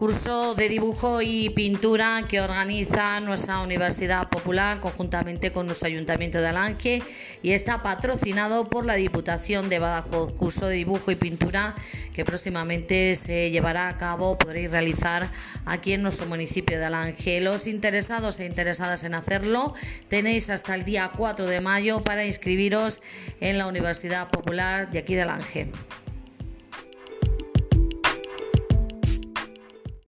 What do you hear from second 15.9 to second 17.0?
en nuestro municipio de